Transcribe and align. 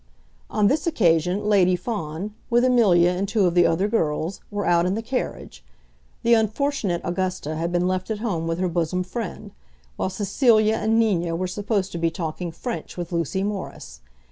On 0.49 0.65
this 0.65 0.87
occasion 0.87 1.47
Lady 1.47 1.75
Fawn, 1.75 2.33
with 2.49 2.65
Amelia 2.65 3.11
and 3.11 3.27
two 3.27 3.45
of 3.45 3.53
the 3.53 3.67
other 3.67 3.87
girls, 3.87 4.41
were 4.49 4.65
out 4.65 4.87
in 4.87 4.95
the 4.95 5.03
carriage. 5.03 5.63
The 6.23 6.33
unfortunate 6.33 7.01
Augusta 7.03 7.55
had 7.55 7.71
been 7.71 7.87
left 7.87 8.09
at 8.09 8.17
home 8.17 8.47
with 8.47 8.57
her 8.57 8.67
bosom 8.67 9.03
friend; 9.03 9.51
while 9.97 10.09
Cecilia 10.09 10.73
and 10.77 10.97
Nina 10.97 11.35
were 11.35 11.45
supposed 11.45 11.91
to 11.91 11.99
be 11.99 12.09
talking 12.09 12.51
French 12.51 12.97
with 12.97 13.11
Lucy 13.11 13.43
Morris. 13.43 14.01